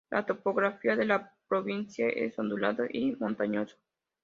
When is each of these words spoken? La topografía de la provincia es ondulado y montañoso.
La 0.09 0.25
topografía 0.25 0.95
de 0.95 1.05
la 1.05 1.31
provincia 1.47 2.07
es 2.09 2.39
ondulado 2.39 2.85
y 2.91 3.15
montañoso. 3.19 3.77